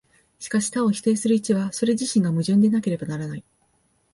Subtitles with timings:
[0.39, 3.43] しかし多を否定する一は、それ自身が矛盾でなければならない。